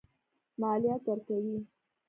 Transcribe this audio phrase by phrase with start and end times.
[0.61, 1.57] مالیات ورکوي.